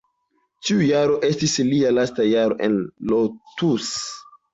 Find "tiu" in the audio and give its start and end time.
0.67-0.77